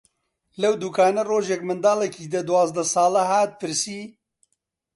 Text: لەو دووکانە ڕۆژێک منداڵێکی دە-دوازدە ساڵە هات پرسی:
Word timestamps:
لەو 0.61 0.73
دووکانە 0.81 1.21
ڕۆژێک 1.29 1.61
منداڵێکی 1.69 2.25
دە-دوازدە 2.33 2.83
ساڵە 2.93 3.23
هات 3.31 3.51
پرسی: 3.59 4.01